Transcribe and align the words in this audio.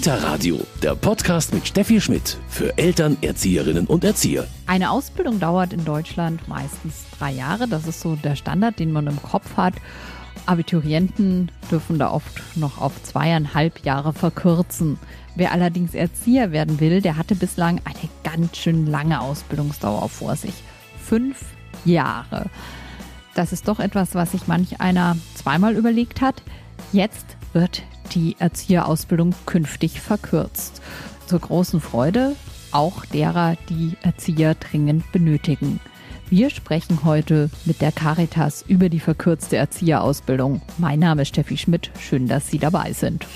Kita 0.00 0.14
Radio, 0.14 0.58
der 0.82 0.94
Podcast 0.94 1.52
mit 1.52 1.68
Steffi 1.68 2.00
Schmidt 2.00 2.38
für 2.48 2.78
Eltern, 2.78 3.18
Erzieherinnen 3.20 3.86
und 3.86 4.02
Erzieher. 4.02 4.46
Eine 4.66 4.92
Ausbildung 4.92 5.38
dauert 5.40 5.74
in 5.74 5.84
Deutschland 5.84 6.48
meistens 6.48 7.04
drei 7.18 7.32
Jahre. 7.32 7.68
Das 7.68 7.86
ist 7.86 8.00
so 8.00 8.16
der 8.16 8.34
Standard, 8.34 8.78
den 8.78 8.92
man 8.92 9.06
im 9.08 9.20
Kopf 9.22 9.58
hat. 9.58 9.74
Abiturienten 10.46 11.52
dürfen 11.70 11.98
da 11.98 12.10
oft 12.12 12.40
noch 12.56 12.80
auf 12.80 13.02
zweieinhalb 13.02 13.84
Jahre 13.84 14.14
verkürzen. 14.14 14.98
Wer 15.36 15.52
allerdings 15.52 15.92
Erzieher 15.92 16.50
werden 16.50 16.80
will, 16.80 17.02
der 17.02 17.18
hatte 17.18 17.34
bislang 17.34 17.82
eine 17.84 18.08
ganz 18.24 18.56
schön 18.56 18.86
lange 18.86 19.20
Ausbildungsdauer 19.20 20.08
vor 20.08 20.34
sich. 20.34 20.54
Fünf 20.98 21.44
Jahre. 21.84 22.46
Das 23.34 23.52
ist 23.52 23.68
doch 23.68 23.80
etwas, 23.80 24.14
was 24.14 24.32
sich 24.32 24.46
manch 24.46 24.80
einer 24.80 25.18
zweimal 25.34 25.76
überlegt 25.76 26.22
hat. 26.22 26.42
Jetzt 26.90 27.36
wird 27.52 27.82
die 28.14 28.36
Erzieherausbildung 28.38 29.34
künftig 29.46 30.00
verkürzt. 30.00 30.82
Zur 31.26 31.40
großen 31.40 31.80
Freude 31.80 32.36
auch 32.72 33.04
derer, 33.06 33.56
die 33.68 33.96
Erzieher 34.02 34.54
dringend 34.54 35.10
benötigen. 35.12 35.80
Wir 36.28 36.50
sprechen 36.50 37.04
heute 37.04 37.50
mit 37.64 37.80
der 37.80 37.90
Caritas 37.90 38.64
über 38.68 38.88
die 38.88 39.00
verkürzte 39.00 39.56
Erzieherausbildung. 39.56 40.62
Mein 40.78 41.00
Name 41.00 41.22
ist 41.22 41.28
Steffi 41.28 41.56
Schmidt. 41.56 41.90
Schön, 41.98 42.28
dass 42.28 42.48
Sie 42.48 42.58
dabei 42.58 42.92
sind. 42.92 43.26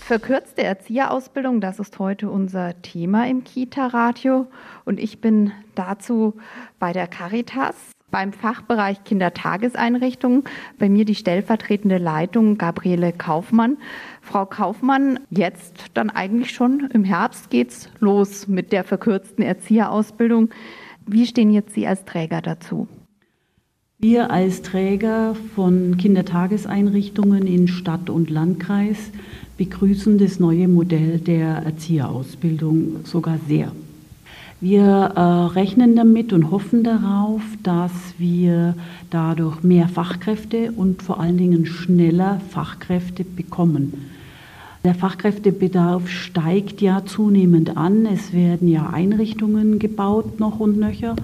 Verkürzte 0.00 0.62
Erzieherausbildung, 0.62 1.60
das 1.60 1.80
ist 1.80 1.98
heute 1.98 2.30
unser 2.30 2.80
Thema 2.80 3.28
im 3.28 3.42
Kita-Radio. 3.42 4.46
Und 4.84 5.00
ich 5.00 5.20
bin 5.20 5.50
dazu 5.74 6.36
bei 6.78 6.92
der 6.92 7.08
Caritas 7.08 7.74
beim 8.10 8.32
Fachbereich 8.32 9.04
Kindertageseinrichtungen. 9.04 10.44
Bei 10.78 10.88
mir 10.88 11.04
die 11.04 11.14
stellvertretende 11.14 11.98
Leitung 11.98 12.58
Gabriele 12.58 13.12
Kaufmann. 13.12 13.76
Frau 14.22 14.46
Kaufmann, 14.46 15.20
jetzt 15.30 15.86
dann 15.94 16.10
eigentlich 16.10 16.52
schon 16.52 16.88
im 16.92 17.04
Herbst 17.04 17.50
geht's 17.50 17.90
los 17.98 18.46
mit 18.48 18.72
der 18.72 18.84
verkürzten 18.84 19.44
Erzieherausbildung. 19.44 20.50
Wie 21.06 21.26
stehen 21.26 21.50
jetzt 21.50 21.74
Sie 21.74 21.86
als 21.86 22.04
Träger 22.04 22.42
dazu? 22.42 22.88
Wir 23.98 24.30
als 24.30 24.60
Träger 24.60 25.34
von 25.54 25.96
Kindertageseinrichtungen 25.96 27.46
in 27.46 27.66
Stadt 27.66 28.10
und 28.10 28.28
Landkreis 28.28 29.10
begrüßen 29.56 30.18
das 30.18 30.38
neue 30.38 30.68
Modell 30.68 31.18
der 31.18 31.62
Erzieherausbildung 31.64 33.04
sogar 33.04 33.38
sehr. 33.48 33.72
Wir 34.60 34.84
äh, 34.84 35.20
rechnen 35.52 35.96
damit 35.96 36.32
und 36.32 36.50
hoffen 36.50 36.82
darauf, 36.82 37.42
dass 37.62 37.92
wir 38.16 38.74
dadurch 39.10 39.62
mehr 39.62 39.86
Fachkräfte 39.86 40.72
und 40.72 41.02
vor 41.02 41.20
allen 41.20 41.36
Dingen 41.36 41.66
schneller 41.66 42.40
Fachkräfte 42.50 43.22
bekommen. 43.24 44.15
Der 44.86 44.94
Fachkräftebedarf 44.94 46.08
steigt 46.08 46.80
ja 46.80 47.04
zunehmend 47.04 47.76
an. 47.76 48.06
Es 48.06 48.32
werden 48.32 48.68
ja 48.68 48.90
Einrichtungen 48.90 49.80
gebaut 49.80 50.38
noch 50.38 50.60
und 50.60 50.78
nöcher. 50.78 51.16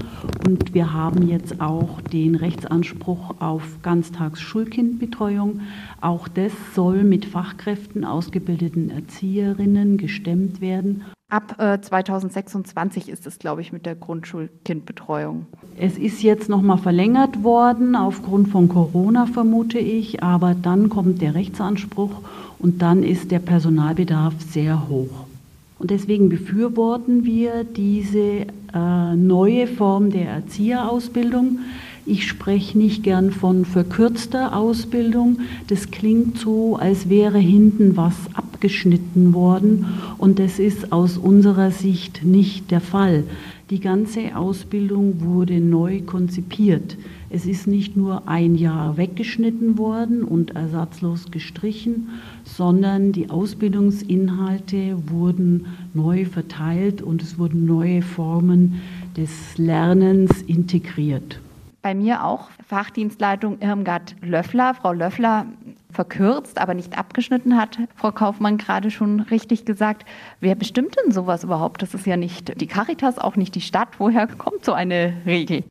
Und 0.45 0.75
wir 0.75 0.93
haben 0.93 1.29
jetzt 1.29 1.61
auch 1.61 2.01
den 2.01 2.35
Rechtsanspruch 2.35 3.37
auf 3.39 3.63
Ganztagsschulkindbetreuung. 3.83 5.61
Auch 6.01 6.27
das 6.27 6.51
soll 6.75 7.05
mit 7.05 7.25
Fachkräften 7.25 8.05
ausgebildeten 8.05 8.91
Erzieherinnen 8.91 9.97
gestemmt 9.97 10.61
werden. 10.61 11.05
Ab 11.33 11.59
äh, 11.59 11.81
2026 11.81 13.09
ist 13.09 13.27
es, 13.27 13.39
glaube 13.39 13.63
ich, 13.63 13.73
mit 13.73 13.87
der 13.87 13.95
Grundschulkindbetreuung. 13.95 15.47
Es 15.79 15.97
ist 15.97 16.23
jetzt 16.23 16.51
nochmal 16.51 16.77
verlängert 16.77 17.43
worden, 17.43 17.97
aufgrund 17.97 18.49
von 18.49 18.69
Corona 18.69 19.25
vermute 19.25 19.79
ich, 19.79 20.23
aber 20.23 20.55
dann 20.55 20.91
kommt 20.91 21.23
der 21.23 21.35
Rechtsanspruch 21.35 22.21
und 22.63 22.81
dann 22.81 23.03
ist 23.03 23.31
der 23.31 23.41
Personalbedarf 23.41 24.35
sehr 24.51 24.89
hoch. 24.89 25.27
Und 25.79 25.91
deswegen 25.91 26.29
befürworten 26.29 27.25
wir 27.25 27.65
diese 27.65 28.47
äh, 28.73 29.17
neue 29.17 29.67
Form 29.67 30.11
der 30.11 30.29
Erzieherausbildung. 30.29 31.59
Ich 32.07 32.29
spreche 32.29 32.79
nicht 32.79 33.03
gern 33.03 33.33
von 33.33 33.65
verkürzter 33.65 34.57
Ausbildung. 34.57 35.41
Das 35.67 35.91
klingt 35.91 36.39
so, 36.39 36.77
als 36.77 37.09
wäre 37.09 37.39
hinten 37.39 37.97
was 37.97 38.15
abgeschnitten 38.35 39.35
worden. 39.35 39.87
Und 40.19 40.39
das 40.39 40.61
ist 40.61 40.93
aus 40.93 41.19
unserer 41.19 41.73
Sicht 41.73 42.25
nicht 42.25 42.71
der 42.71 42.81
Fall. 42.81 43.25
Die 43.71 43.81
ganze 43.81 44.37
Ausbildung 44.37 45.21
wurde 45.21 45.61
neu 45.61 46.03
konzipiert. 46.03 46.97
Es 47.35 47.47
ist 47.47 47.67
nicht 47.67 47.97
nur 47.97 48.29
ein 48.29 48.57
Jahr 48.57 48.99
weggeschnitten 48.99 49.79
worden 49.79 50.23
und 50.23 50.55
ersatzlos 50.55 51.31
gestrichen, 51.31 52.11
sondern 52.45 53.13
die 53.13 53.31
Ausbildungsinhalte 53.31 54.99
wurden 55.09 55.67
neu 55.95 56.27
verteilt 56.27 57.01
und 57.01 57.23
es 57.23 57.39
wurden 57.39 57.65
neue 57.65 58.03
Formen 58.03 58.83
des 59.17 59.57
Lernens 59.57 60.43
integriert. 60.43 61.41
Bei 61.81 61.95
mir 61.95 62.23
auch 62.23 62.51
Fachdienstleitung 62.69 63.61
Irmgard 63.61 64.15
Löffler. 64.21 64.75
Frau 64.75 64.93
Löffler 64.93 65.47
verkürzt, 65.91 66.59
aber 66.59 66.75
nicht 66.75 66.99
abgeschnitten 66.99 67.57
hat, 67.57 67.79
Frau 67.97 68.13
Kaufmann 68.13 68.59
gerade 68.59 68.91
schon 68.91 69.21
richtig 69.21 69.65
gesagt. 69.65 70.05
Wer 70.41 70.55
bestimmt 70.55 70.97
denn 71.03 71.13
sowas 71.13 71.45
überhaupt? 71.45 71.83
Das 71.83 71.95
ist 71.95 72.07
ja 72.07 72.17
nicht 72.17 72.61
die 72.61 72.67
Caritas, 72.67 73.19
auch 73.19 73.37
nicht 73.37 73.55
die 73.55 73.61
Stadt. 73.61 73.89
Woher 73.99 74.27
kommt 74.27 74.65
so 74.65 74.75
eine 74.75 75.15
Regel? 75.27 75.65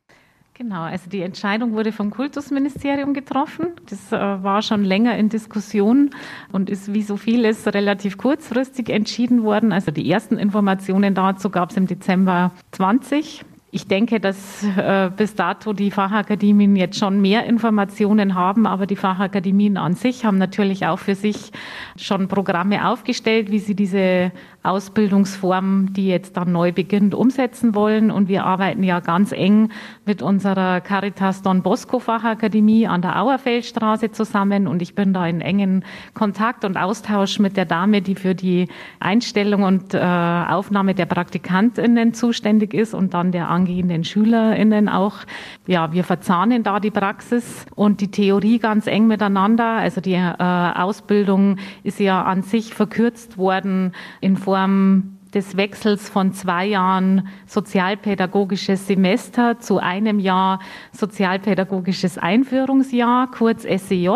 Genau, 0.62 0.82
also 0.82 1.10
die 1.10 1.22
Entscheidung 1.22 1.72
wurde 1.72 1.90
vom 1.90 2.10
Kultusministerium 2.10 3.14
getroffen. 3.14 3.70
Das 3.90 4.12
äh, 4.12 4.44
war 4.44 4.62
schon 4.62 4.84
länger 4.84 5.16
in 5.18 5.28
Diskussion 5.28 6.10
und 6.52 6.70
ist 6.70 6.94
wie 6.94 7.02
so 7.02 7.16
vieles 7.16 7.66
relativ 7.66 8.16
kurzfristig 8.16 8.88
entschieden 8.88 9.42
worden. 9.42 9.72
Also 9.72 9.90
die 9.90 10.08
ersten 10.08 10.38
Informationen 10.38 11.16
dazu 11.16 11.50
gab 11.50 11.70
es 11.70 11.76
im 11.76 11.88
Dezember 11.88 12.52
20. 12.70 13.44
Ich 13.74 13.88
denke, 13.88 14.20
dass 14.20 14.62
äh, 14.76 15.10
bis 15.16 15.34
dato 15.34 15.72
die 15.72 15.90
Fachakademien 15.90 16.76
jetzt 16.76 16.98
schon 16.98 17.22
mehr 17.22 17.46
Informationen 17.46 18.34
haben, 18.34 18.66
aber 18.66 18.84
die 18.84 18.96
Fachakademien 18.96 19.78
an 19.78 19.94
sich 19.94 20.26
haben 20.26 20.36
natürlich 20.36 20.84
auch 20.84 20.98
für 20.98 21.14
sich 21.14 21.52
schon 21.96 22.28
Programme 22.28 22.86
aufgestellt, 22.86 23.50
wie 23.50 23.60
sie 23.60 23.74
diese 23.74 24.30
Ausbildungsform, 24.62 25.94
die 25.94 26.06
jetzt 26.06 26.36
dann 26.36 26.52
neu 26.52 26.70
beginnt, 26.70 27.14
umsetzen 27.14 27.74
wollen. 27.74 28.10
Und 28.10 28.28
wir 28.28 28.44
arbeiten 28.44 28.82
ja 28.82 29.00
ganz 29.00 29.32
eng 29.32 29.70
mit 30.04 30.20
unserer 30.20 30.82
Caritas 30.82 31.40
Don 31.40 31.62
Bosco 31.62 31.98
Fachakademie 31.98 32.86
an 32.86 33.00
der 33.00 33.20
Auerfeldstraße 33.22 34.12
zusammen. 34.12 34.68
Und 34.68 34.82
ich 34.82 34.94
bin 34.94 35.14
da 35.14 35.26
in 35.26 35.40
engen 35.40 35.82
Kontakt 36.12 36.66
und 36.66 36.76
Austausch 36.76 37.38
mit 37.38 37.56
der 37.56 37.64
Dame, 37.64 38.02
die 38.02 38.16
für 38.16 38.34
die 38.34 38.68
Einstellung 39.00 39.62
und 39.62 39.94
äh, 39.94 39.98
Aufnahme 39.98 40.94
der 40.94 41.06
Praktikantinnen 41.06 42.12
zuständig 42.12 42.74
ist 42.74 42.92
und 42.92 43.14
dann 43.14 43.32
der 43.32 43.48
angehenden 43.62 44.04
Schülerinnen 44.04 44.88
auch. 44.88 45.16
Ja, 45.66 45.92
wir 45.92 46.04
verzahnen 46.04 46.62
da 46.62 46.80
die 46.80 46.90
Praxis 46.90 47.66
und 47.74 48.00
die 48.00 48.10
Theorie 48.10 48.58
ganz 48.58 48.86
eng 48.86 49.06
miteinander. 49.06 49.76
Also 49.76 50.00
die 50.00 50.14
äh, 50.14 50.34
Ausbildung 50.38 51.56
ist 51.82 52.00
ja 52.00 52.22
an 52.22 52.42
sich 52.42 52.74
verkürzt 52.74 53.38
worden 53.38 53.92
in 54.20 54.36
Form 54.36 54.52
Form 54.52 55.18
des 55.34 55.56
Wechsels 55.56 56.10
von 56.10 56.34
zwei 56.34 56.66
Jahren 56.66 57.26
sozialpädagogisches 57.46 58.86
Semester 58.86 59.58
zu 59.58 59.78
einem 59.78 60.18
Jahr 60.18 60.60
sozialpädagogisches 60.92 62.18
Einführungsjahr, 62.18 63.30
kurz 63.30 63.62
SEJ. 63.62 64.10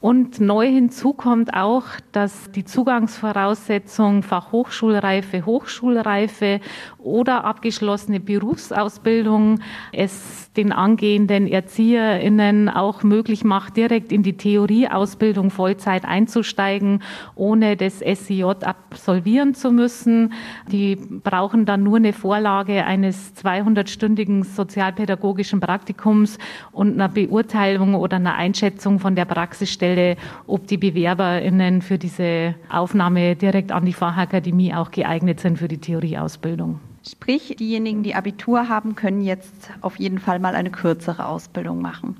Und 0.00 0.40
neu 0.40 0.66
hinzu 0.66 1.12
kommt 1.12 1.52
auch, 1.52 1.84
dass 2.12 2.50
die 2.52 2.64
Zugangsvoraussetzung 2.64 4.22
Fachhochschulreife, 4.22 5.44
Hochschulreife 5.44 6.60
oder 6.98 7.44
abgeschlossene 7.44 8.18
Berufsausbildung 8.18 9.60
es 9.92 10.49
den 10.56 10.72
angehenden 10.72 11.46
ErzieherInnen 11.46 12.68
auch 12.68 13.02
möglich 13.02 13.44
macht, 13.44 13.76
direkt 13.76 14.12
in 14.12 14.22
die 14.22 14.36
Theorieausbildung 14.36 15.50
Vollzeit 15.50 16.04
einzusteigen, 16.04 17.02
ohne 17.34 17.76
das 17.76 17.98
SEJ 17.98 18.44
absolvieren 18.62 19.54
zu 19.54 19.70
müssen. 19.70 20.32
Die 20.70 20.96
brauchen 20.96 21.66
dann 21.66 21.82
nur 21.82 21.96
eine 21.96 22.12
Vorlage 22.12 22.84
eines 22.84 23.34
200-stündigen 23.36 24.44
sozialpädagogischen 24.44 25.60
Praktikums 25.60 26.38
und 26.72 26.94
einer 26.94 27.08
Beurteilung 27.08 27.94
oder 27.94 28.16
einer 28.16 28.34
Einschätzung 28.34 28.98
von 28.98 29.14
der 29.14 29.24
Praxisstelle 29.24 29.80
Stelle, 29.80 30.16
ob 30.46 30.66
die 30.66 30.76
BewerberInnen 30.76 31.82
für 31.82 31.98
diese 31.98 32.54
Aufnahme 32.68 33.36
direkt 33.36 33.72
an 33.72 33.84
die 33.84 33.92
Fachakademie 33.92 34.74
auch 34.74 34.90
geeignet 34.90 35.40
sind 35.40 35.58
für 35.58 35.68
die 35.68 35.78
Theorieausbildung. 35.78 36.80
Sprich, 37.06 37.56
diejenigen, 37.58 38.02
die 38.02 38.14
Abitur 38.14 38.68
haben, 38.68 38.94
können 38.94 39.22
jetzt 39.22 39.70
auf 39.80 39.98
jeden 39.98 40.18
Fall 40.18 40.38
mal 40.38 40.54
eine 40.54 40.70
kürzere 40.70 41.26
Ausbildung 41.26 41.80
machen. 41.80 42.16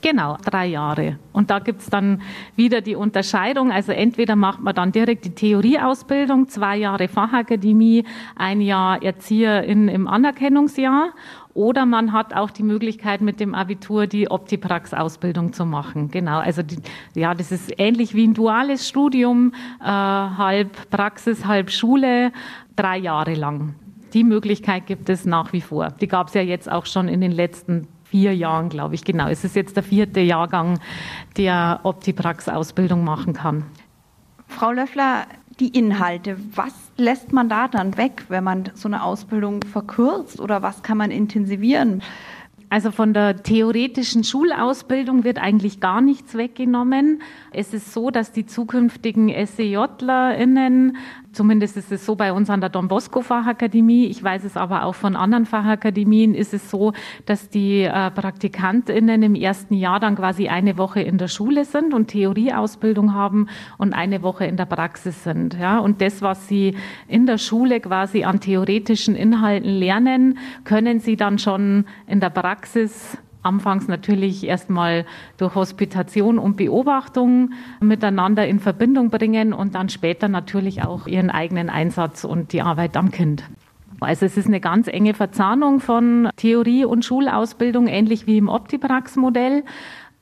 Genau, 0.00 0.36
drei 0.44 0.66
Jahre. 0.66 1.18
Und 1.32 1.50
da 1.50 1.58
gibt's 1.58 1.90
dann 1.90 2.22
wieder 2.54 2.80
die 2.80 2.94
Unterscheidung. 2.94 3.72
Also 3.72 3.92
entweder 3.92 4.36
macht 4.36 4.60
man 4.60 4.74
dann 4.74 4.92
direkt 4.92 5.24
die 5.24 5.34
Theorieausbildung, 5.34 6.48
zwei 6.48 6.76
Jahre 6.76 7.08
Fachakademie, 7.08 8.04
ein 8.36 8.60
Jahr 8.60 9.02
Erzieherin 9.02 9.88
im 9.88 10.06
Anerkennungsjahr. 10.06 11.10
Oder 11.54 11.86
man 11.86 12.12
hat 12.12 12.34
auch 12.34 12.50
die 12.50 12.62
Möglichkeit, 12.62 13.20
mit 13.20 13.40
dem 13.40 13.54
Abitur 13.54 14.06
die 14.06 14.30
Optiprax-Ausbildung 14.30 15.52
zu 15.52 15.64
machen. 15.64 16.08
Genau, 16.10 16.38
also 16.38 16.62
die, 16.62 16.78
ja, 17.14 17.34
das 17.34 17.50
ist 17.50 17.72
ähnlich 17.78 18.14
wie 18.14 18.28
ein 18.28 18.34
duales 18.34 18.88
Studium, 18.88 19.52
äh, 19.80 19.84
halb 19.84 20.90
Praxis, 20.90 21.46
halb 21.46 21.70
Schule, 21.72 22.30
drei 22.76 22.98
Jahre 22.98 23.34
lang. 23.34 23.74
Die 24.14 24.24
Möglichkeit 24.24 24.86
gibt 24.86 25.08
es 25.08 25.24
nach 25.24 25.52
wie 25.52 25.60
vor. 25.60 25.90
Die 26.00 26.08
gab 26.08 26.28
es 26.28 26.34
ja 26.34 26.42
jetzt 26.42 26.70
auch 26.70 26.86
schon 26.86 27.08
in 27.08 27.20
den 27.20 27.32
letzten 27.32 27.88
vier 28.04 28.34
Jahren, 28.34 28.68
glaube 28.68 28.94
ich. 28.94 29.04
Genau, 29.04 29.28
es 29.28 29.44
ist 29.44 29.54
jetzt 29.54 29.76
der 29.76 29.82
vierte 29.82 30.20
Jahrgang, 30.20 30.80
der 31.36 31.80
Optiprax-Ausbildung 31.82 33.04
machen 33.04 33.34
kann. 33.34 33.64
Frau 34.46 34.72
Löffler, 34.72 35.26
die 35.60 35.68
Inhalte, 35.68 36.36
was 36.54 36.72
lässt 36.96 37.32
man 37.32 37.48
da 37.48 37.68
dann 37.68 37.96
weg, 37.96 38.24
wenn 38.28 38.44
man 38.44 38.70
so 38.74 38.88
eine 38.88 39.02
Ausbildung 39.02 39.62
verkürzt 39.62 40.40
oder 40.40 40.62
was 40.62 40.82
kann 40.82 40.96
man 40.96 41.10
intensivieren? 41.10 42.02
Also 42.70 42.90
von 42.90 43.14
der 43.14 43.42
theoretischen 43.42 44.24
Schulausbildung 44.24 45.24
wird 45.24 45.38
eigentlich 45.38 45.80
gar 45.80 46.02
nichts 46.02 46.34
weggenommen. 46.34 47.22
Es 47.50 47.72
ist 47.72 47.94
so, 47.94 48.10
dass 48.10 48.30
die 48.30 48.44
zukünftigen 48.44 49.28
SEJlerInnen 49.28 50.98
Zumindest 51.38 51.76
ist 51.76 51.92
es 51.92 52.04
so 52.04 52.16
bei 52.16 52.32
uns 52.32 52.50
an 52.50 52.60
der 52.60 52.68
Don 52.68 52.88
Bosco 52.88 53.20
Fachakademie. 53.20 54.06
Ich 54.06 54.20
weiß 54.20 54.42
es 54.42 54.56
aber 54.56 54.82
auch 54.82 54.96
von 54.96 55.14
anderen 55.14 55.46
Fachakademien 55.46 56.34
ist 56.34 56.52
es 56.52 56.68
so, 56.68 56.94
dass 57.26 57.48
die 57.48 57.82
äh, 57.82 58.10
PraktikantInnen 58.10 59.22
im 59.22 59.36
ersten 59.36 59.74
Jahr 59.74 60.00
dann 60.00 60.16
quasi 60.16 60.48
eine 60.48 60.78
Woche 60.78 61.00
in 61.00 61.16
der 61.16 61.28
Schule 61.28 61.64
sind 61.64 61.94
und 61.94 62.08
Theorieausbildung 62.08 63.14
haben 63.14 63.46
und 63.76 63.92
eine 63.92 64.22
Woche 64.24 64.46
in 64.46 64.56
der 64.56 64.64
Praxis 64.64 65.22
sind. 65.22 65.54
Ja, 65.54 65.78
und 65.78 66.00
das, 66.00 66.22
was 66.22 66.48
sie 66.48 66.74
in 67.06 67.26
der 67.26 67.38
Schule 67.38 67.78
quasi 67.78 68.24
an 68.24 68.40
theoretischen 68.40 69.14
Inhalten 69.14 69.70
lernen, 69.70 70.38
können 70.64 70.98
sie 70.98 71.14
dann 71.14 71.38
schon 71.38 71.84
in 72.08 72.18
der 72.18 72.30
Praxis 72.30 73.16
anfangs 73.42 73.88
natürlich 73.88 74.46
erstmal 74.46 75.06
durch 75.36 75.54
Hospitation 75.54 76.38
und 76.38 76.56
Beobachtung 76.56 77.50
miteinander 77.80 78.46
in 78.46 78.60
Verbindung 78.60 79.10
bringen 79.10 79.52
und 79.52 79.74
dann 79.74 79.88
später 79.88 80.28
natürlich 80.28 80.82
auch 80.82 81.06
ihren 81.06 81.30
eigenen 81.30 81.70
Einsatz 81.70 82.24
und 82.24 82.52
die 82.52 82.62
Arbeit 82.62 82.96
am 82.96 83.10
Kind. 83.10 83.44
Also 84.00 84.26
es 84.26 84.36
ist 84.36 84.46
eine 84.46 84.60
ganz 84.60 84.86
enge 84.86 85.12
Verzahnung 85.12 85.80
von 85.80 86.28
Theorie 86.36 86.84
und 86.84 87.04
Schulausbildung, 87.04 87.88
ähnlich 87.88 88.26
wie 88.26 88.38
im 88.38 88.48
Optiprax-Modell. 88.48 89.64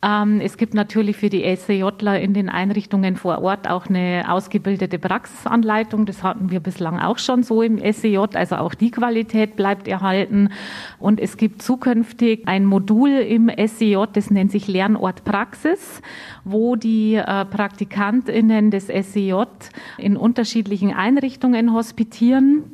Ähm, 0.03 0.41
es 0.43 0.59
gibt 0.59 0.75
natürlich 0.75 1.17
für 1.17 1.31
die 1.31 1.43
SCJler 1.57 2.21
in 2.21 2.35
den 2.35 2.51
Einrichtungen 2.51 3.17
vor 3.17 3.41
Ort 3.41 3.69
auch 3.69 3.87
eine 3.87 4.27
ausgebildete 4.29 4.99
Praxisanleitung. 4.99 6.05
Das 6.05 6.23
hatten 6.23 6.51
wir 6.51 6.61
bislang 6.61 7.01
auch 7.01 7.19
schon 7.19 7.43
so 7.43 7.63
im 7.63 7.79
SCJ. 7.79 8.19
Also 8.35 8.57
auch 8.57 8.75
die 8.75 8.91
Qualität 8.91 9.57
bleibt 9.57 9.89
erhalten. 9.89 10.51
Und 10.99 11.19
es 11.19 11.39
gibt 11.39 11.63
zukünftig 11.63 12.47
ein 12.47 12.67
Modul 12.67 13.09
im 13.09 13.49
SCJ, 13.49 14.05
das 14.13 14.31
nennt 14.31 14.53
sich 14.53 14.69
Lernort 14.69 15.25
Praxis, 15.25 16.03
wo 16.45 16.77
die 16.77 17.15
äh, 17.15 17.45
PraktikantInnen 17.47 18.71
des 18.71 18.89
SCJ 18.89 19.35
in 19.97 20.19
unterschiedlichen 20.19 20.93
Einrichtungen 20.93 21.73
hospitieren 21.73 22.65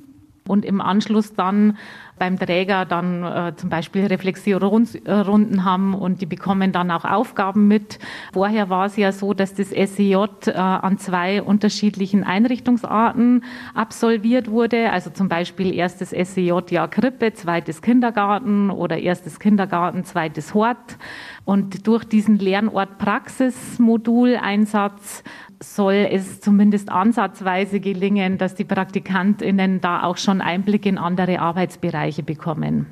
und 0.49 0.65
im 0.65 0.81
Anschluss 0.81 1.35
dann 1.35 1.79
beim 2.23 2.39
Träger 2.39 2.85
dann 2.85 3.25
äh, 3.25 3.57
zum 3.57 3.69
Beispiel 3.69 4.07
Reflexionsrunden 4.07 5.65
haben 5.65 5.93
und 5.93 6.21
die 6.21 6.27
bekommen 6.27 6.71
dann 6.71 6.93
auch 6.93 7.05
Aufgaben 7.05 7.67
mit. 7.67 7.99
Vorher 8.33 8.71
war 8.71 8.87
es 8.87 8.97
ja 8.97 9.11
so, 9.11 9.35
dass 9.35 9.55
das 9.55 9.71
SEJ 9.71 10.15
äh, 10.47 10.53
an 10.53 10.99
zwei 10.99 11.43
unterschiedlichen 11.43 12.23
Einrichtungsarten 12.23 13.43
absolviert 13.75 14.49
wurde. 14.49 14.93
Also 14.93 15.11
zum 15.11 15.29
Beispiel 15.29 15.75
erstes 15.75 16.11
SEJ 16.11 16.53
Jahr 16.71 16.87
Krippe, 16.87 17.33
zweites 17.33 17.83
Kindergarten 17.83 18.71
oder 18.71 18.99
erstes 18.99 19.41
Kindergarten, 19.41 20.05
zweites 20.05 20.55
Hort. 20.55 20.99
Und 21.45 21.89
durch 21.89 22.05
diesen 22.05 22.39
Lernort 22.39 22.99
Praxis 22.99 23.81
Moduleinsatz 23.81 25.25
soll 25.62 26.06
es 26.11 26.41
zumindest 26.41 26.91
ansatzweise 26.91 27.81
gelingen, 27.81 28.38
dass 28.38 28.55
die 28.55 28.64
Praktikantinnen 28.64 29.81
da 29.81 30.03
auch 30.03 30.17
schon 30.17 30.41
Einblick 30.41 30.87
in 30.87 30.99
andere 30.99 31.41
Arbeitsbereiche 31.41 32.23
bekommen. 32.23 32.87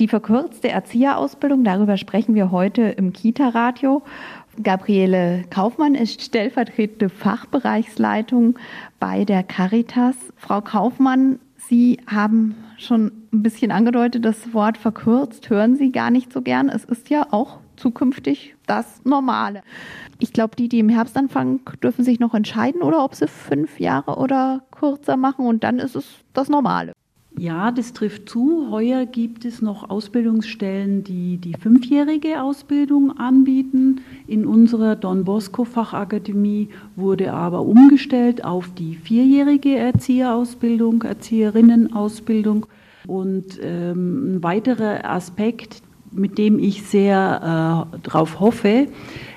Die 0.00 0.08
verkürzte 0.08 0.70
Erzieherausbildung, 0.70 1.62
darüber 1.62 1.96
sprechen 1.96 2.34
wir 2.34 2.50
heute 2.50 2.82
im 2.82 3.12
Kita-Radio. 3.12 4.02
Gabriele 4.60 5.44
Kaufmann 5.50 5.94
ist 5.94 6.20
stellvertretende 6.20 7.08
Fachbereichsleitung 7.08 8.58
bei 8.98 9.24
der 9.24 9.44
Caritas. 9.44 10.16
Frau 10.36 10.60
Kaufmann, 10.60 11.38
Sie 11.56 12.00
haben 12.06 12.56
schon 12.76 13.12
ein 13.32 13.42
bisschen 13.42 13.70
angedeutet, 13.70 14.24
das 14.24 14.52
Wort 14.52 14.76
verkürzt 14.78 15.48
hören 15.48 15.76
Sie 15.76 15.92
gar 15.92 16.10
nicht 16.10 16.32
so 16.32 16.42
gern. 16.42 16.68
Es 16.68 16.84
ist 16.84 17.08
ja 17.08 17.28
auch 17.30 17.60
zukünftig 17.76 18.54
das 18.66 19.04
Normale. 19.04 19.62
Ich 20.18 20.32
glaube, 20.32 20.56
die, 20.56 20.68
die 20.68 20.78
im 20.78 20.88
Herbst 20.88 21.16
anfangen, 21.16 21.60
dürfen 21.82 22.04
sich 22.04 22.20
noch 22.20 22.34
entscheiden 22.34 22.82
oder 22.82 23.04
ob 23.04 23.14
sie 23.14 23.28
fünf 23.28 23.80
Jahre 23.80 24.16
oder 24.16 24.62
kürzer 24.70 25.16
machen 25.16 25.46
und 25.46 25.64
dann 25.64 25.78
ist 25.78 25.96
es 25.96 26.06
das 26.32 26.48
Normale. 26.48 26.92
Ja, 27.36 27.72
das 27.72 27.92
trifft 27.92 28.28
zu. 28.28 28.68
Heuer 28.70 29.06
gibt 29.06 29.44
es 29.44 29.60
noch 29.60 29.90
Ausbildungsstellen, 29.90 31.02
die 31.02 31.36
die 31.38 31.54
fünfjährige 31.54 32.40
Ausbildung 32.40 33.18
anbieten. 33.18 34.02
In 34.28 34.46
unserer 34.46 34.94
Don 34.94 35.24
Bosco 35.24 35.64
Fachakademie 35.64 36.68
wurde 36.94 37.32
aber 37.32 37.62
umgestellt 37.62 38.44
auf 38.44 38.70
die 38.78 38.94
vierjährige 38.94 39.76
Erzieherausbildung, 39.76 41.02
Erzieherinnenausbildung. 41.02 42.66
Und 43.08 43.58
ähm, 43.60 44.36
ein 44.36 44.42
weiterer 44.44 45.04
Aspekt, 45.04 45.82
mit 46.14 46.38
dem 46.38 46.58
ich 46.58 46.82
sehr 46.82 47.88
äh, 47.94 47.98
darauf 48.02 48.40
hoffe, 48.40 48.86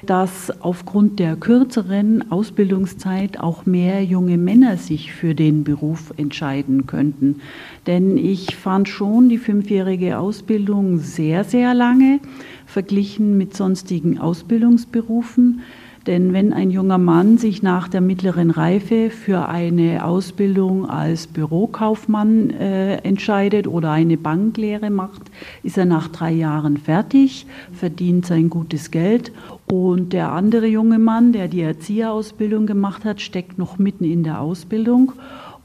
dass 0.06 0.62
aufgrund 0.62 1.20
der 1.20 1.36
kürzeren 1.36 2.32
Ausbildungszeit 2.32 3.40
auch 3.40 3.66
mehr 3.66 4.04
junge 4.04 4.38
Männer 4.38 4.78
sich 4.78 5.12
für 5.12 5.36
den 5.36 5.64
Beruf 5.64 6.14
entscheiden 6.18 6.86
könnten. 6.86 7.42
Denn 7.88 8.18
ich 8.18 8.56
fand 8.56 8.90
schon 8.90 9.30
die 9.30 9.38
fünfjährige 9.38 10.18
Ausbildung 10.20 11.00
sehr, 11.00 11.44
sehr 11.44 11.74
lange 11.74 12.20
verglichen 12.66 13.38
mit 13.38 13.56
sonstigen 13.56 14.20
Ausbildungsberufen. 14.20 15.62
Denn 16.08 16.32
wenn 16.32 16.54
ein 16.54 16.72
junger 16.72 16.98
Mann 16.98 17.38
sich 17.38 17.62
nach 17.62 17.90
der 17.90 18.00
mittleren 18.00 18.50
Reife 18.50 19.10
für 19.10 19.50
eine 19.50 20.06
Ausbildung 20.06 20.90
als 20.90 21.28
Bürokaufmann 21.28 22.50
äh, 22.50 22.96
entscheidet 23.00 23.68
oder 23.68 23.92
eine 23.92 24.16
Banklehre 24.16 24.90
macht, 24.90 25.24
ist 25.64 25.78
er 25.78 25.86
nach 25.86 26.08
drei 26.08 26.32
Jahren 26.32 26.78
fertig, 26.78 27.46
verdient 27.74 28.26
sein 28.26 28.50
gutes 28.50 28.90
Geld. 28.90 29.34
Und 29.70 30.14
der 30.14 30.32
andere 30.32 30.68
junge 30.68 30.98
Mann, 30.98 31.34
der 31.34 31.50
die 31.50 31.62
Erzieherausbildung 31.62 32.68
gemacht 32.68 33.04
hat, 33.04 33.20
steckt 33.20 33.58
noch 33.58 33.78
mitten 33.78 34.06
in 34.06 34.24
der 34.24 34.40
Ausbildung 34.40 35.12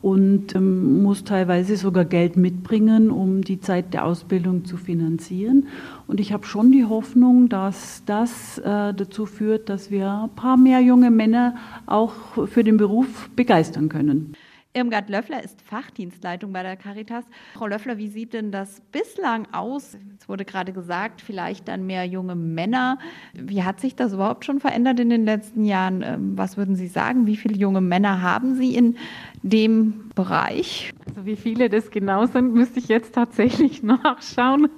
und 0.03 0.55
ähm, 0.57 1.03
muss 1.03 1.25
teilweise 1.25 1.77
sogar 1.77 2.05
Geld 2.05 2.37
mitbringen, 2.37 3.11
um 3.11 3.43
die 3.43 3.61
Zeit 3.61 3.95
der 3.95 4.05
Ausbildung 4.05 4.65
zu 4.65 4.77
finanzieren. 4.77 5.69
Und 6.09 6.19
ich 6.19 6.33
habe 6.33 6.45
schon 6.45 6.73
die 6.73 6.85
Hoffnung, 6.85 7.49
dass 7.49 8.03
das 8.05 8.59
äh, 8.59 8.93
dazu 8.93 9.27
führt, 9.27 9.69
dass 9.69 9.91
wir 9.91 10.11
ein 10.11 10.35
paar 10.35 10.57
mehr 10.57 10.81
junge 10.81 11.11
Männer 11.11 11.55
auch 11.87 12.13
für 12.47 12.65
den 12.65 12.77
Beruf 12.77 13.31
begeistern 13.37 13.89
können. 13.89 14.35
Irmgard 14.75 15.11
Löffler 15.11 15.45
ist 15.45 15.61
Fachdienstleitung 15.61 16.51
bei 16.53 16.63
der 16.63 16.77
Caritas. 16.77 17.25
Frau 17.53 17.67
Löffler, 17.67 17.99
wie 17.99 18.09
sieht 18.09 18.33
denn 18.33 18.51
das 18.53 18.81
bislang 18.91 19.47
aus? 19.53 19.99
Es 20.19 20.29
wurde 20.31 20.47
gerade 20.47 20.73
gesagt, 20.73 21.21
vielleicht 21.21 21.69
dann 21.69 21.87
mehr 21.87 22.07
junge 22.07 22.35
Männer. 22.35 22.99
Wie 23.35 23.65
hat 23.65 23.81
sich 23.81 23.97
das 23.97 24.15
überhaupt 24.15 24.47
schon 24.47 24.61
verändert 24.61 24.99
in 24.99 25.11
den 25.11 25.27
letzten 25.27 25.65
Jahren? 25.65 26.03
Ähm, 26.03 26.39
was 26.39 26.57
würden 26.57 26.75
Sie 26.75 26.89
sagen? 26.89 27.27
Wie 27.27 27.37
viele 27.37 27.57
junge 27.57 27.83
Männer 27.83 28.23
haben 28.23 28.55
Sie 28.55 28.75
in 28.75 28.97
dem 29.43 30.11
Bereich? 30.15 30.93
Also 31.09 31.27
wie 31.27 31.37
viele 31.37 31.69
das 31.69 31.91
genau 31.91 32.27
sind, 32.27 32.55
müsste 32.55 32.79
ich 32.79 32.89
jetzt 32.89 33.15
tatsächlich 33.15 33.83
nachschauen. 33.83 34.69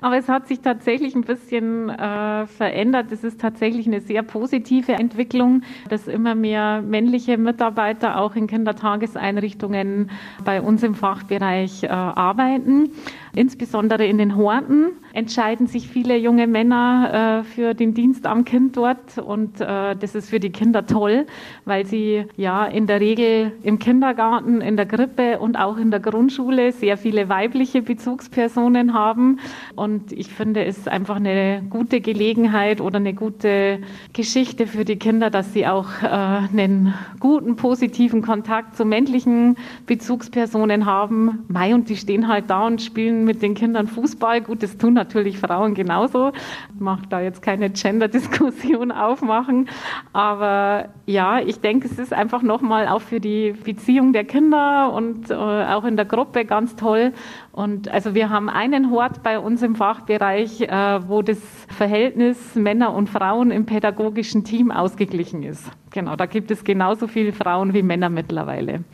Aber 0.00 0.16
es 0.16 0.28
hat 0.28 0.48
sich 0.48 0.60
tatsächlich 0.60 1.14
ein 1.14 1.22
bisschen 1.22 1.88
äh, 1.88 2.46
verändert. 2.46 3.12
Es 3.12 3.24
ist 3.24 3.40
tatsächlich 3.40 3.86
eine 3.86 4.00
sehr 4.00 4.22
positive 4.22 4.92
Entwicklung, 4.92 5.62
dass 5.88 6.08
immer 6.08 6.34
mehr 6.34 6.82
männliche 6.82 7.38
Mitarbeiter 7.38 8.20
auch 8.20 8.34
in 8.36 8.46
Kindertageseinrichtungen 8.46 10.10
bei 10.44 10.60
uns 10.60 10.82
im 10.82 10.94
Fachbereich 10.94 11.84
äh, 11.84 11.88
arbeiten. 11.88 12.90
Insbesondere 13.34 14.06
in 14.06 14.18
den 14.18 14.36
Horten 14.36 14.92
entscheiden 15.14 15.68
sich 15.68 15.88
viele 15.88 16.16
junge 16.16 16.48
Männer 16.48 17.40
äh, 17.40 17.44
für 17.44 17.74
den 17.74 17.94
Dienst 17.94 18.26
am 18.26 18.44
Kind 18.44 18.76
dort 18.76 19.16
und 19.18 19.60
äh, 19.60 19.94
das 19.94 20.16
ist 20.16 20.28
für 20.28 20.40
die 20.40 20.50
Kinder 20.50 20.86
toll, 20.86 21.26
weil 21.64 21.86
sie 21.86 22.24
ja 22.36 22.66
in 22.66 22.88
der 22.88 23.00
Regel 23.00 23.52
im 23.62 23.78
Kindergarten, 23.78 24.60
in 24.60 24.76
der 24.76 24.86
Krippe 24.86 25.38
und 25.38 25.56
auch 25.56 25.76
in 25.78 25.92
der 25.92 26.00
Grundschule 26.00 26.72
sehr 26.72 26.96
viele 26.96 27.28
weibliche 27.28 27.80
Bezugspersonen 27.80 28.92
haben 28.92 29.38
und 29.76 30.10
ich 30.10 30.28
finde 30.28 30.64
es 30.64 30.88
einfach 30.88 31.16
eine 31.16 31.62
gute 31.70 32.00
Gelegenheit 32.00 32.80
oder 32.80 32.96
eine 32.96 33.14
gute 33.14 33.78
Geschichte 34.12 34.66
für 34.66 34.84
die 34.84 34.96
Kinder, 34.96 35.30
dass 35.30 35.52
sie 35.52 35.66
auch 35.68 36.02
äh, 36.02 36.06
einen 36.08 36.92
guten 37.20 37.54
positiven 37.54 38.20
Kontakt 38.20 38.76
zu 38.76 38.84
männlichen 38.84 39.56
Bezugspersonen 39.86 40.86
haben. 40.86 41.44
Mai 41.46 41.72
und 41.72 41.88
die 41.88 41.96
stehen 41.96 42.26
halt 42.26 42.50
da 42.50 42.66
und 42.66 42.82
spielen 42.82 43.24
mit 43.24 43.42
den 43.42 43.54
Kindern 43.54 43.86
Fußball. 43.86 44.40
Gut, 44.40 44.64
das 44.64 44.76
tun 44.76 44.98
natürlich 45.04 45.38
Frauen 45.38 45.74
genauso. 45.74 46.32
Ich 46.74 46.80
mag 46.80 47.10
da 47.10 47.20
jetzt 47.20 47.42
keine 47.42 47.70
Gender-Diskussion 47.70 48.90
aufmachen. 49.06 49.68
Aber 50.12 50.88
ja, 51.06 51.40
ich 51.40 51.60
denke, 51.60 51.86
es 51.86 51.98
ist 51.98 52.12
einfach 52.12 52.42
nochmal 52.42 52.88
auch 52.88 53.02
für 53.02 53.20
die 53.20 53.52
Beziehung 53.52 54.12
der 54.12 54.24
Kinder 54.24 54.92
und 54.92 55.30
äh, 55.30 55.34
auch 55.34 55.84
in 55.84 55.96
der 55.96 56.06
Gruppe 56.06 56.44
ganz 56.46 56.74
toll. 56.76 57.12
Und 57.52 57.88
also 57.88 58.14
wir 58.14 58.30
haben 58.30 58.48
einen 58.48 58.90
Hort 58.90 59.22
bei 59.22 59.38
uns 59.38 59.62
im 59.62 59.76
Fachbereich, 59.76 60.62
äh, 60.62 61.08
wo 61.08 61.20
das 61.20 61.40
Verhältnis 61.68 62.54
Männer 62.54 62.94
und 62.94 63.10
Frauen 63.10 63.50
im 63.50 63.66
pädagogischen 63.66 64.44
Team 64.44 64.70
ausgeglichen 64.70 65.42
ist. 65.42 65.70
Genau, 65.92 66.16
da 66.16 66.26
gibt 66.26 66.50
es 66.50 66.64
genauso 66.64 67.06
viele 67.06 67.32
Frauen 67.32 67.74
wie 67.74 67.82
Männer 67.82 68.08
mittlerweile. 68.08 68.84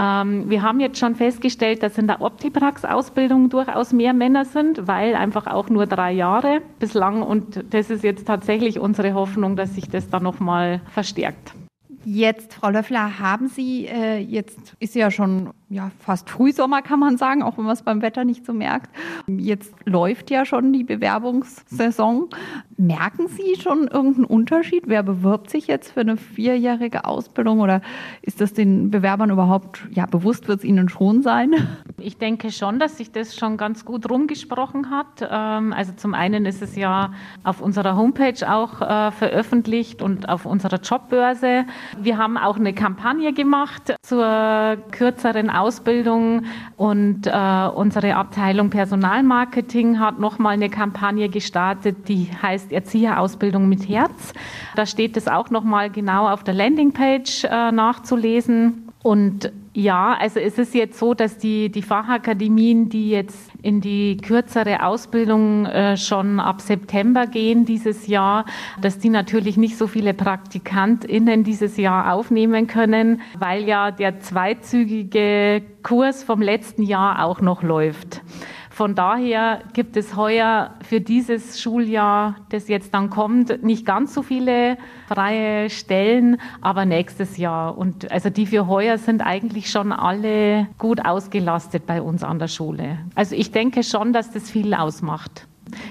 Ähm, 0.00 0.48
wir 0.48 0.62
haben 0.62 0.80
jetzt 0.80 0.98
schon 0.98 1.14
festgestellt, 1.14 1.82
dass 1.82 1.98
in 1.98 2.06
der 2.06 2.22
Optiprax-Ausbildung 2.22 3.50
durchaus 3.50 3.92
mehr 3.92 4.14
Männer 4.14 4.46
sind, 4.46 4.86
weil 4.86 5.14
einfach 5.14 5.46
auch 5.46 5.68
nur 5.68 5.86
drei 5.86 6.12
Jahre 6.12 6.62
bislang 6.78 7.22
und 7.22 7.64
das 7.70 7.90
ist 7.90 8.02
jetzt 8.02 8.26
tatsächlich 8.26 8.78
unsere 8.78 9.12
Hoffnung, 9.12 9.56
dass 9.56 9.74
sich 9.74 9.90
das 9.90 10.08
dann 10.08 10.22
nochmal 10.22 10.80
verstärkt. 10.90 11.52
Jetzt, 12.04 12.54
Frau 12.54 12.70
Löffler, 12.70 13.18
haben 13.18 13.48
Sie, 13.48 13.86
äh, 13.86 14.18
jetzt 14.18 14.74
ist 14.80 14.94
ja 14.94 15.10
schon 15.10 15.50
ja, 15.70 15.92
fast 16.00 16.28
Frühsommer, 16.28 16.82
kann 16.82 16.98
man 16.98 17.16
sagen, 17.16 17.44
auch 17.44 17.56
wenn 17.56 17.64
man 17.64 17.74
es 17.74 17.82
beim 17.82 18.02
Wetter 18.02 18.24
nicht 18.24 18.44
so 18.44 18.52
merkt. 18.52 18.90
Jetzt 19.28 19.72
läuft 19.84 20.28
ja 20.28 20.44
schon 20.44 20.72
die 20.72 20.82
Bewerbungssaison. 20.82 22.28
Merken 22.76 23.28
Sie 23.28 23.54
schon 23.54 23.86
irgendeinen 23.86 24.24
Unterschied? 24.24 24.84
Wer 24.86 25.04
bewirbt 25.04 25.48
sich 25.48 25.68
jetzt 25.68 25.92
für 25.92 26.00
eine 26.00 26.16
vierjährige 26.16 27.04
Ausbildung 27.04 27.60
oder 27.60 27.82
ist 28.20 28.40
das 28.40 28.52
den 28.52 28.90
Bewerbern 28.90 29.30
überhaupt 29.30 29.86
ja, 29.92 30.06
bewusst, 30.06 30.48
wird 30.48 30.58
es 30.58 30.64
ihnen 30.64 30.88
schon 30.88 31.22
sein? 31.22 31.54
Ich 31.98 32.18
denke 32.18 32.50
schon, 32.50 32.80
dass 32.80 32.96
sich 32.96 33.12
das 33.12 33.36
schon 33.36 33.56
ganz 33.56 33.84
gut 33.84 34.10
rumgesprochen 34.10 34.90
hat. 34.90 35.28
Ähm, 35.30 35.72
also 35.72 35.92
zum 35.92 36.14
einen 36.14 36.46
ist 36.46 36.62
es 36.62 36.74
ja 36.74 37.12
auf 37.44 37.60
unserer 37.60 37.96
Homepage 37.96 38.50
auch 38.50 38.80
äh, 38.80 39.12
veröffentlicht 39.12 40.02
und 40.02 40.28
auf 40.28 40.46
unserer 40.46 40.80
Jobbörse. 40.80 41.64
Wir 41.96 42.18
haben 42.18 42.36
auch 42.38 42.56
eine 42.56 42.72
Kampagne 42.72 43.32
gemacht 43.32 43.94
zur 44.02 44.78
kürzeren 44.90 45.48
Ausbildung 45.60 46.44
und 46.76 47.26
äh, 47.26 47.68
unsere 47.74 48.16
Abteilung 48.16 48.70
Personalmarketing 48.70 49.98
hat 50.00 50.18
nochmal 50.18 50.54
eine 50.54 50.70
Kampagne 50.70 51.28
gestartet, 51.28 52.08
die 52.08 52.28
heißt 52.42 52.72
Erzieherausbildung 52.72 53.68
mit 53.68 53.88
Herz. 53.88 54.32
Da 54.76 54.86
steht 54.86 55.16
es 55.16 55.28
auch 55.28 55.50
nochmal 55.50 55.90
genau 55.90 56.28
auf 56.28 56.44
der 56.44 56.54
Landingpage 56.54 57.44
äh, 57.44 57.72
nachzulesen. 57.72 58.86
Und 59.02 59.50
ja, 59.80 60.14
also 60.18 60.38
es 60.38 60.58
ist 60.58 60.74
jetzt 60.74 60.98
so, 60.98 61.14
dass 61.14 61.38
die, 61.38 61.70
die 61.70 61.82
Fachakademien, 61.82 62.90
die 62.90 63.10
jetzt 63.10 63.50
in 63.62 63.80
die 63.80 64.18
kürzere 64.18 64.84
Ausbildung 64.84 65.64
äh, 65.66 65.96
schon 65.96 66.38
ab 66.38 66.60
September 66.60 67.26
gehen 67.26 67.64
dieses 67.64 68.06
Jahr, 68.06 68.44
dass 68.82 68.98
die 68.98 69.08
natürlich 69.08 69.56
nicht 69.56 69.78
so 69.78 69.86
viele 69.86 70.12
PraktikantInnen 70.12 71.44
dieses 71.44 71.78
Jahr 71.78 72.12
aufnehmen 72.12 72.66
können, 72.66 73.22
weil 73.38 73.64
ja 73.64 73.90
der 73.90 74.20
zweizügige 74.20 75.62
Kurs 75.82 76.24
vom 76.24 76.42
letzten 76.42 76.82
Jahr 76.82 77.24
auch 77.24 77.40
noch 77.40 77.62
läuft. 77.62 78.20
Von 78.80 78.94
daher 78.94 79.60
gibt 79.74 79.98
es 79.98 80.16
heuer 80.16 80.70
für 80.80 81.02
dieses 81.02 81.60
Schuljahr, 81.60 82.36
das 82.48 82.66
jetzt 82.68 82.94
dann 82.94 83.10
kommt, 83.10 83.62
nicht 83.62 83.84
ganz 83.84 84.14
so 84.14 84.22
viele 84.22 84.78
freie 85.06 85.68
Stellen, 85.68 86.40
aber 86.62 86.86
nächstes 86.86 87.36
Jahr. 87.36 87.76
Und 87.76 88.10
also 88.10 88.30
die 88.30 88.46
für 88.46 88.68
heuer 88.68 88.96
sind 88.96 89.20
eigentlich 89.20 89.70
schon 89.70 89.92
alle 89.92 90.66
gut 90.78 91.04
ausgelastet 91.04 91.84
bei 91.84 92.00
uns 92.00 92.24
an 92.24 92.38
der 92.38 92.48
Schule. 92.48 92.96
Also 93.14 93.34
ich 93.34 93.52
denke 93.52 93.82
schon, 93.82 94.14
dass 94.14 94.30
das 94.30 94.50
viel 94.50 94.72
ausmacht. 94.72 95.46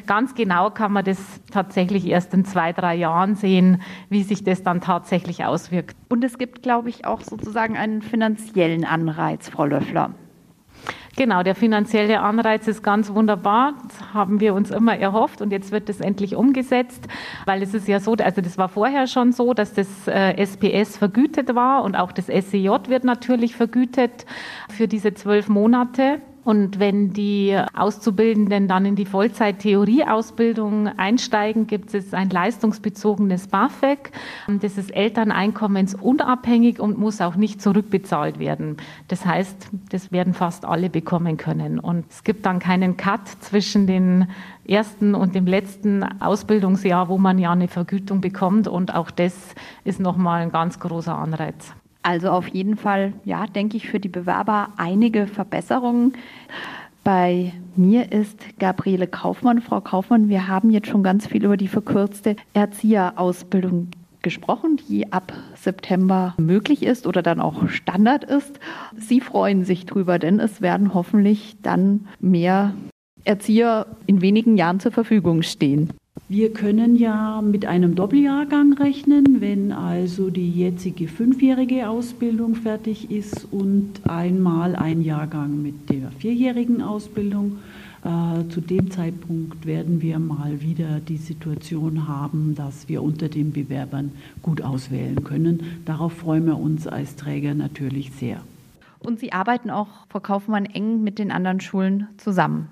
Ganz 0.08 0.34
genau 0.34 0.72
kann 0.72 0.92
man 0.92 1.06
das 1.06 1.20
tatsächlich 1.52 2.08
erst 2.08 2.34
in 2.34 2.44
zwei, 2.44 2.74
drei 2.74 2.96
Jahren 2.96 3.36
sehen, 3.36 3.84
wie 4.10 4.24
sich 4.24 4.44
das 4.44 4.64
dann 4.64 4.82
tatsächlich 4.82 5.46
auswirkt. 5.46 5.96
Und 6.10 6.24
es 6.24 6.40
gibt, 6.40 6.64
glaube 6.64 6.90
ich, 6.90 7.06
auch 7.06 7.22
sozusagen 7.22 7.78
einen 7.78 8.02
finanziellen 8.02 8.84
Anreiz, 8.84 9.48
Frau 9.48 9.66
Löffler. 9.66 10.16
Genau, 11.20 11.44
der 11.44 11.54
finanzielle 11.54 12.22
Anreiz 12.22 12.66
ist 12.70 12.82
ganz 12.82 13.14
wunderbar. 13.14 13.74
Das 13.86 14.14
haben 14.14 14.40
wir 14.40 14.54
uns 14.54 14.72
immer 14.72 14.98
erhofft 14.98 15.42
und 15.42 15.52
jetzt 15.52 15.74
wird 15.74 15.90
das 15.90 16.00
endlich 16.00 16.34
umgesetzt, 16.34 17.10
weil 17.44 17.62
es 17.62 17.74
ist 17.74 17.90
ja 17.90 18.00
so, 18.00 18.14
also 18.14 18.40
das 18.40 18.58
war 18.58 18.70
vorher 18.70 19.06
schon 19.06 19.34
so, 19.34 19.54
dass 19.54 19.74
das 19.74 20.08
äh, 20.08 20.42
SPS 20.42 20.96
vergütet 20.96 21.54
war 21.56 21.84
und 21.84 21.98
auch 21.98 22.14
das 22.14 22.28
SEJ 22.28 22.70
wird 22.88 23.04
natürlich 23.04 23.54
vergütet 23.54 24.26
für 24.70 24.88
diese 24.88 25.14
zwölf 25.14 25.50
Monate. 25.50 26.22
Und 26.44 26.80
wenn 26.80 27.14
die 27.14 27.60
Auszubildenden 27.74 28.68
dann 28.68 28.86
in 28.86 28.96
die 28.96 29.06
Vollzeit-Theorieausbildung 29.06 30.88
einsteigen, 30.88 31.68
gibt 31.68 31.94
es 31.94 32.14
ein 32.14 32.30
leistungsbezogenes 32.30 33.48
BAföG. 33.48 34.12
Das 34.62 34.78
ist 34.78 34.96
elterneinkommensunabhängig 34.96 36.80
und 36.80 36.98
muss 36.98 37.22
auch 37.22 37.36
nicht 37.36 37.62
zurückbezahlt 37.62 38.40
werden. 38.40 38.78
Das 39.10 39.26
heißt, 39.26 39.70
das 39.90 40.12
werden 40.12 40.34
fast 40.34 40.66
alle 40.66 40.90
bekommen 40.90 41.38
können. 41.38 41.80
Und 41.80 42.06
es 42.10 42.24
gibt 42.24 42.46
dann 42.46 42.60
keinen 42.60 42.96
Cut 42.96 43.28
zwischen 43.42 43.86
den 43.86 44.28
ersten 44.66 45.16
und 45.16 45.36
dem 45.36 45.46
letzten 45.46 46.04
Ausbildungsjahr, 46.22 47.10
wo 47.10 47.18
man 47.18 47.38
ja 47.38 47.52
eine 47.52 47.68
Vergütung 47.68 48.22
bekommt. 48.22 48.68
Und 48.68 48.96
auch 48.96 49.12
das 49.12 49.36
ist 49.84 50.00
nochmal 50.00 50.42
ein 50.42 50.52
ganz 50.52 50.80
großer 50.80 51.18
Anreiz. 51.18 51.74
Also 52.02 52.30
auf 52.30 52.48
jeden 52.48 52.78
Fall, 52.78 53.14
ja, 53.26 53.46
denke 53.46 53.78
ich, 53.78 53.90
für 53.90 54.00
die 54.00 54.10
Bewerber 54.10 54.70
einige 54.78 55.28
Verbesserungen. 55.28 56.14
Bei 57.04 57.54
mir 57.76 58.12
ist 58.12 58.38
Gabriele 58.60 59.08
Kaufmann. 59.08 59.62
Frau 59.62 59.82
Kaufmann, 59.82 60.30
wir 60.30 60.48
haben 60.48 60.70
jetzt 60.70 60.88
schon 60.88 61.04
ganz 61.04 61.28
viel 61.28 61.44
über 61.44 61.58
die 61.58 61.68
verkürzte 61.68 62.36
Erzieherausbildung 62.54 63.90
gesprochen, 64.22 64.80
die 64.90 65.12
ab 65.12 65.34
September 65.56 66.36
möglich 66.38 66.84
ist 66.84 67.08
oder 67.08 67.22
dann 67.22 67.40
auch 67.40 67.70
Standard 67.70 68.24
ist. 68.24 68.60
Sie 68.98 69.22
freuen 69.22 69.64
sich 69.64 69.86
drüber, 69.86 70.20
denn 70.20 70.40
es 70.40 70.62
werden 70.62 70.94
hoffentlich 70.94 71.56
dann 71.62 72.08
mehr 72.20 72.74
Erzieher 73.24 73.88
in 74.06 74.22
wenigen 74.22 74.58
Jahren 74.58 74.80
zur 74.80 74.92
Verfügung 74.92 75.42
stehen. 75.42 75.94
Wir 76.32 76.54
können 76.54 76.96
ja 76.96 77.42
mit 77.42 77.66
einem 77.66 77.96
Doppeljahrgang 77.96 78.74
rechnen, 78.74 79.42
wenn 79.42 79.72
also 79.72 80.30
die 80.30 80.52
jetzige 80.52 81.08
fünfjährige 81.08 81.90
Ausbildung 81.90 82.54
fertig 82.54 83.10
ist 83.10 83.48
und 83.50 84.08
einmal 84.08 84.76
ein 84.76 85.02
Jahrgang 85.02 85.64
mit 85.64 85.90
der 85.90 86.12
vierjährigen 86.12 86.84
Ausbildung. 86.84 87.58
Äh, 88.04 88.48
zu 88.50 88.62
dem 88.62 88.92
Zeitpunkt 88.92 89.66
werden 89.66 90.04
wir 90.04 90.20
mal 90.20 90.62
wieder 90.62 91.00
die 91.00 91.18
Situation 91.18 92.08
haben, 92.08 92.54
dass 92.54 92.88
wir 92.88 93.02
unter 93.02 93.28
den 93.28 93.52
Bewerbern 93.52 94.12
gut 94.44 94.62
auswählen 94.62 95.24
können. 95.24 95.82
Darauf 95.86 96.14
freuen 96.14 96.46
wir 96.46 96.60
uns 96.60 96.86
als 96.86 97.16
Träger 97.16 97.56
natürlich 97.56 98.12
sehr. 98.12 98.42
Und 99.00 99.20
Sie 99.20 99.32
arbeiten 99.32 99.72
auch, 99.72 100.06
Frau 100.10 100.20
Kaufmann, 100.20 100.66
eng 100.66 101.02
mit 101.04 101.18
den 101.18 101.32
anderen 101.32 101.60
Schulen 101.60 102.08
zusammen. 102.18 102.68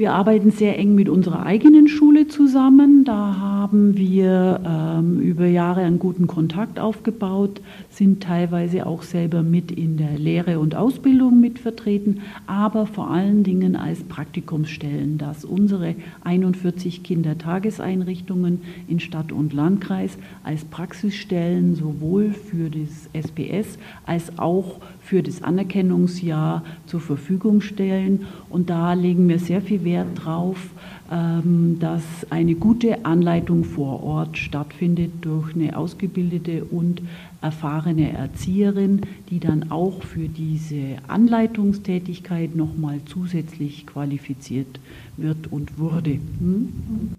Wir 0.00 0.14
arbeiten 0.14 0.50
sehr 0.50 0.78
eng 0.78 0.94
mit 0.94 1.10
unserer 1.10 1.44
eigenen 1.44 1.86
Schule 1.86 2.26
zusammen. 2.26 3.04
Da 3.04 3.36
haben 3.38 3.98
wir 3.98 4.58
ähm, 4.64 5.20
über 5.20 5.44
Jahre 5.44 5.82
einen 5.82 5.98
guten 5.98 6.26
Kontakt 6.26 6.80
aufgebaut, 6.80 7.60
sind 7.90 8.22
teilweise 8.22 8.86
auch 8.86 9.02
selber 9.02 9.42
mit 9.42 9.70
in 9.70 9.98
der 9.98 10.18
Lehre 10.18 10.58
und 10.58 10.74
Ausbildung 10.74 11.38
mitvertreten, 11.38 12.22
aber 12.46 12.86
vor 12.86 13.10
allen 13.10 13.44
Dingen 13.44 13.76
als 13.76 14.02
Praktikumsstellen, 14.04 15.18
dass 15.18 15.44
unsere 15.44 15.94
41 16.24 17.02
Kindertageseinrichtungen 17.02 18.62
in 18.88 19.00
Stadt 19.00 19.32
und 19.32 19.52
Landkreis 19.52 20.16
als 20.44 20.64
Praxisstellen 20.64 21.74
sowohl 21.74 22.30
für 22.30 22.70
das 22.70 23.10
SPS 23.12 23.78
als 24.06 24.38
auch 24.38 24.80
für 25.10 25.24
das 25.24 25.42
Anerkennungsjahr 25.42 26.62
zur 26.86 27.00
Verfügung 27.00 27.62
stellen. 27.62 28.26
Und 28.48 28.70
da 28.70 28.92
legen 28.92 29.28
wir 29.28 29.40
sehr 29.40 29.60
viel 29.60 29.82
Wert 29.82 30.06
darauf, 30.18 30.70
ähm, 31.10 31.78
dass 31.80 32.04
eine 32.30 32.54
gute 32.54 33.04
Anleitung 33.04 33.64
vor 33.64 34.04
Ort 34.04 34.38
stattfindet 34.38 35.10
durch 35.22 35.56
eine 35.56 35.76
ausgebildete 35.76 36.62
und 36.64 37.02
erfahrene 37.42 38.12
Erzieherin, 38.12 39.00
die 39.30 39.40
dann 39.40 39.72
auch 39.72 40.04
für 40.04 40.28
diese 40.28 40.98
Anleitungstätigkeit 41.08 42.54
nochmal 42.54 43.00
zusätzlich 43.04 43.88
qualifiziert 43.88 44.78
wird 45.16 45.50
und 45.50 45.76
wurde. 45.76 46.20
Hm? 46.38 47.16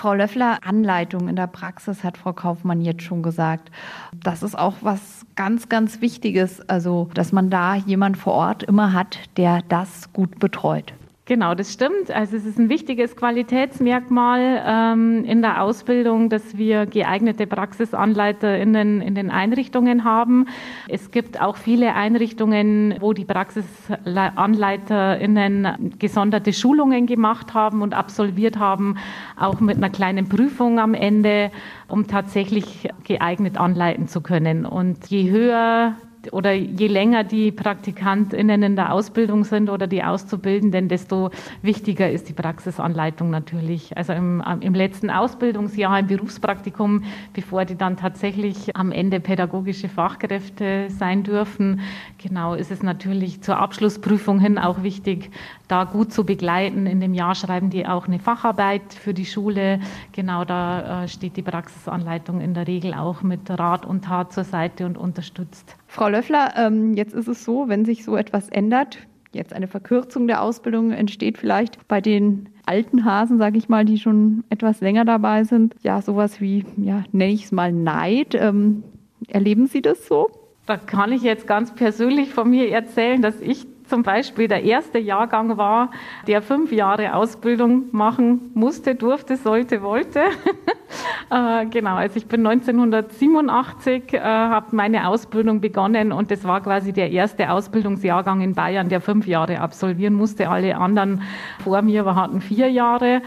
Frau 0.00 0.14
Löffler, 0.14 0.60
Anleitung 0.62 1.28
in 1.28 1.36
der 1.36 1.46
Praxis 1.46 2.04
hat 2.04 2.16
Frau 2.16 2.32
Kaufmann 2.32 2.80
jetzt 2.80 3.02
schon 3.02 3.22
gesagt. 3.22 3.70
Das 4.14 4.42
ist 4.42 4.58
auch 4.58 4.76
was 4.80 5.26
ganz, 5.36 5.68
ganz 5.68 6.00
Wichtiges, 6.00 6.66
also 6.70 7.10
dass 7.12 7.32
man 7.32 7.50
da 7.50 7.74
jemand 7.74 8.16
vor 8.16 8.32
Ort 8.32 8.62
immer 8.62 8.94
hat, 8.94 9.18
der 9.36 9.60
das 9.68 10.10
gut 10.14 10.38
betreut. 10.38 10.94
Genau, 11.30 11.54
das 11.54 11.72
stimmt. 11.72 12.10
Also 12.10 12.36
es 12.36 12.44
ist 12.44 12.58
ein 12.58 12.68
wichtiges 12.68 13.14
Qualitätsmerkmal 13.14 14.64
ähm, 14.66 15.24
in 15.24 15.42
der 15.42 15.62
Ausbildung, 15.62 16.28
dass 16.28 16.58
wir 16.58 16.86
geeignete 16.86 17.46
PraxisanleiterInnen 17.46 19.00
in 19.00 19.14
den 19.14 19.30
Einrichtungen 19.30 20.02
haben. 20.02 20.48
Es 20.88 21.12
gibt 21.12 21.40
auch 21.40 21.56
viele 21.56 21.94
Einrichtungen, 21.94 22.96
wo 22.98 23.12
die 23.12 23.24
PraxisanleiterInnen 23.24 25.92
gesonderte 26.00 26.52
Schulungen 26.52 27.06
gemacht 27.06 27.54
haben 27.54 27.82
und 27.82 27.94
absolviert 27.94 28.58
haben, 28.58 28.96
auch 29.38 29.60
mit 29.60 29.76
einer 29.76 29.90
kleinen 29.90 30.28
Prüfung 30.28 30.80
am 30.80 30.94
Ende, 30.94 31.52
um 31.86 32.08
tatsächlich 32.08 32.88
geeignet 33.04 33.56
anleiten 33.56 34.08
zu 34.08 34.20
können. 34.20 34.66
Und 34.66 35.06
je 35.06 35.30
höher 35.30 35.94
oder 36.32 36.52
je 36.52 36.86
länger 36.86 37.24
die 37.24 37.50
PraktikantInnen 37.50 38.62
in 38.62 38.76
der 38.76 38.92
Ausbildung 38.92 39.44
sind 39.44 39.70
oder 39.70 39.86
die 39.86 40.02
Auszubildenden, 40.02 40.88
desto 40.88 41.30
wichtiger 41.62 42.10
ist 42.10 42.28
die 42.28 42.32
Praxisanleitung 42.32 43.30
natürlich. 43.30 43.96
Also 43.96 44.12
im, 44.12 44.42
im 44.60 44.74
letzten 44.74 45.10
Ausbildungsjahr, 45.10 46.00
im 46.00 46.06
Berufspraktikum, 46.06 47.04
bevor 47.32 47.64
die 47.64 47.76
dann 47.76 47.96
tatsächlich 47.96 48.76
am 48.76 48.92
Ende 48.92 49.20
pädagogische 49.20 49.88
Fachkräfte 49.88 50.88
sein 50.90 51.22
dürfen, 51.22 51.80
genau 52.18 52.54
ist 52.54 52.70
es 52.70 52.82
natürlich 52.82 53.40
zur 53.42 53.56
Abschlussprüfung 53.56 54.40
hin 54.40 54.58
auch 54.58 54.82
wichtig, 54.82 55.30
da 55.68 55.84
gut 55.84 56.12
zu 56.12 56.24
begleiten. 56.24 56.86
In 56.86 57.00
dem 57.00 57.14
Jahr 57.14 57.34
schreiben 57.34 57.70
die 57.70 57.86
auch 57.86 58.06
eine 58.06 58.18
Facharbeit 58.18 58.92
für 58.92 59.14
die 59.14 59.26
Schule. 59.26 59.80
Genau 60.12 60.44
da 60.44 61.04
äh, 61.04 61.08
steht 61.08 61.36
die 61.36 61.42
Praxisanleitung 61.42 62.40
in 62.40 62.54
der 62.54 62.66
Regel 62.66 62.92
auch 62.94 63.22
mit 63.22 63.48
Rat 63.48 63.86
und 63.86 64.04
Tat 64.04 64.32
zur 64.32 64.44
Seite 64.44 64.84
und 64.84 64.98
unterstützt. 64.98 65.79
Frau 65.90 66.08
Löffler, 66.08 66.54
ähm, 66.56 66.94
jetzt 66.94 67.14
ist 67.14 67.26
es 67.26 67.44
so, 67.44 67.68
wenn 67.68 67.84
sich 67.84 68.04
so 68.04 68.16
etwas 68.16 68.48
ändert, 68.48 68.98
jetzt 69.32 69.52
eine 69.52 69.66
Verkürzung 69.66 70.28
der 70.28 70.40
Ausbildung 70.40 70.92
entsteht 70.92 71.36
vielleicht 71.36 71.86
bei 71.88 72.00
den 72.00 72.48
alten 72.64 73.04
Hasen, 73.04 73.38
sage 73.38 73.58
ich 73.58 73.68
mal, 73.68 73.84
die 73.84 73.98
schon 73.98 74.44
etwas 74.50 74.80
länger 74.80 75.04
dabei 75.04 75.42
sind, 75.42 75.74
ja, 75.82 76.00
sowas 76.00 76.40
wie, 76.40 76.64
ja, 76.76 77.02
nenne 77.10 77.32
ich 77.32 77.46
es 77.46 77.52
mal 77.52 77.72
Neid. 77.72 78.36
Ähm, 78.36 78.84
erleben 79.26 79.66
Sie 79.66 79.82
das 79.82 80.06
so? 80.06 80.30
Da 80.66 80.76
kann 80.76 81.10
ich 81.10 81.22
jetzt 81.22 81.48
ganz 81.48 81.74
persönlich 81.74 82.32
von 82.32 82.48
mir 82.48 82.70
erzählen, 82.70 83.20
dass 83.20 83.40
ich 83.40 83.66
zum 83.90 84.04
Beispiel 84.04 84.48
der 84.48 84.62
erste 84.62 84.98
Jahrgang 84.98 85.58
war, 85.58 85.90
der 86.26 86.40
fünf 86.40 86.72
Jahre 86.72 87.14
Ausbildung 87.14 87.86
machen 87.90 88.52
musste, 88.54 88.94
durfte, 88.94 89.36
sollte, 89.36 89.82
wollte. 89.82 90.20
äh, 91.30 91.66
genau, 91.66 91.96
also 91.96 92.16
ich 92.16 92.26
bin 92.26 92.46
1987, 92.46 94.14
äh, 94.14 94.20
habe 94.20 94.74
meine 94.74 95.08
Ausbildung 95.08 95.60
begonnen 95.60 96.12
und 96.12 96.30
das 96.30 96.44
war 96.44 96.62
quasi 96.62 96.92
der 96.92 97.10
erste 97.10 97.50
Ausbildungsjahrgang 97.50 98.40
in 98.40 98.54
Bayern, 98.54 98.88
der 98.88 99.00
fünf 99.00 99.26
Jahre 99.26 99.60
absolvieren 99.60 100.14
musste. 100.14 100.48
Alle 100.48 100.76
anderen 100.76 101.22
vor 101.62 101.82
mir 101.82 102.14
hatten 102.14 102.40
vier 102.40 102.70
Jahre. 102.70 103.22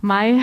Mai, 0.00 0.40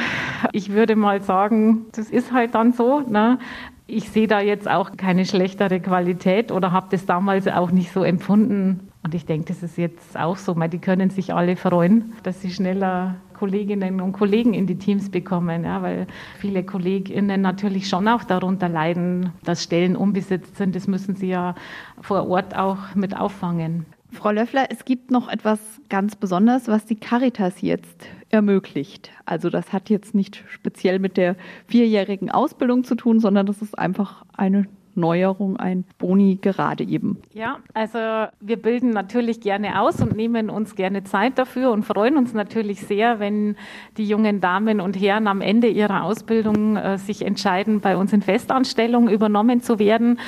ich 0.51 0.71
würde 0.71 0.95
mal 0.95 1.21
sagen, 1.21 1.87
das 1.93 2.09
ist 2.11 2.31
halt 2.31 2.53
dann 2.53 2.73
so. 2.73 2.99
Ne? 2.99 3.39
Ich 3.87 4.09
sehe 4.11 4.27
da 4.27 4.39
jetzt 4.39 4.69
auch 4.69 4.95
keine 4.97 5.25
schlechtere 5.25 5.79
Qualität 5.79 6.51
oder 6.51 6.71
habe 6.71 6.87
das 6.91 7.07
damals 7.07 7.47
auch 7.47 7.71
nicht 7.71 7.91
so 7.91 8.03
empfunden. 8.03 8.92
Und 9.03 9.13
ich 9.13 9.25
denke, 9.25 9.47
das 9.47 9.61
ist 9.61 9.77
jetzt 9.77 10.17
auch 10.17 10.37
so. 10.37 10.53
Die 10.53 10.79
können 10.79 11.09
sich 11.09 11.33
alle 11.33 11.57
freuen, 11.57 12.13
dass 12.23 12.41
sie 12.41 12.51
schneller 12.51 13.15
Kolleginnen 13.33 13.99
und 13.99 14.13
Kollegen 14.13 14.53
in 14.53 14.65
die 14.65 14.77
Teams 14.77 15.09
bekommen, 15.09 15.65
ja, 15.65 15.81
weil 15.81 16.07
viele 16.39 16.63
KollegInnen 16.63 17.41
natürlich 17.41 17.89
schon 17.89 18.07
auch 18.07 18.23
darunter 18.23 18.69
leiden, 18.69 19.33
dass 19.43 19.63
Stellen 19.63 19.97
unbesetzt 19.97 20.55
sind. 20.55 20.75
Das 20.75 20.87
müssen 20.87 21.15
sie 21.15 21.27
ja 21.27 21.55
vor 22.01 22.29
Ort 22.29 22.55
auch 22.55 22.95
mit 22.95 23.17
auffangen. 23.17 23.85
Frau 24.13 24.31
Löffler, 24.31 24.67
es 24.69 24.85
gibt 24.85 25.11
noch 25.11 25.27
etwas 25.27 25.59
ganz 25.89 26.15
Besonderes, 26.15 26.67
was 26.67 26.85
die 26.85 26.95
Caritas 26.95 27.61
jetzt 27.61 28.05
ermöglicht. 28.29 29.11
Also 29.25 29.49
das 29.49 29.73
hat 29.73 29.89
jetzt 29.89 30.15
nicht 30.15 30.43
speziell 30.47 30.99
mit 30.99 31.17
der 31.17 31.35
vierjährigen 31.67 32.29
Ausbildung 32.29 32.83
zu 32.83 32.95
tun, 32.95 33.19
sondern 33.19 33.47
das 33.47 33.61
ist 33.61 33.77
einfach 33.77 34.23
eine 34.37 34.67
Neuerung, 34.95 35.57
ein 35.57 35.85
Boni 35.97 36.37
gerade 36.41 36.83
eben? 36.83 37.17
Ja, 37.33 37.57
also 37.73 37.97
wir 38.39 38.61
bilden 38.61 38.91
natürlich 38.91 39.41
gerne 39.41 39.79
aus 39.81 40.01
und 40.01 40.15
nehmen 40.15 40.49
uns 40.49 40.75
gerne 40.75 41.03
Zeit 41.03 41.37
dafür 41.37 41.71
und 41.71 41.83
freuen 41.83 42.17
uns 42.17 42.33
natürlich 42.33 42.81
sehr, 42.81 43.19
wenn 43.19 43.55
die 43.97 44.07
jungen 44.07 44.41
Damen 44.41 44.81
und 44.81 44.99
Herren 44.99 45.27
am 45.27 45.41
Ende 45.41 45.67
ihrer 45.67 46.03
Ausbildung 46.03 46.75
äh, 46.75 46.97
sich 46.97 47.25
entscheiden, 47.25 47.81
bei 47.81 47.97
uns 47.97 48.13
in 48.13 48.21
Festanstellung 48.21 49.09
übernommen 49.09 49.61
zu 49.61 49.79
werden. 49.79 50.19